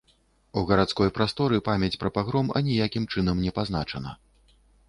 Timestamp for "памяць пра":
1.69-2.13